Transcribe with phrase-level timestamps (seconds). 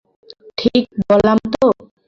[0.57, 1.65] ঠিক বললাম তো?